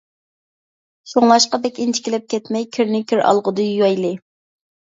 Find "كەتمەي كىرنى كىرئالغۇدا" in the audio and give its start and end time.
2.35-3.67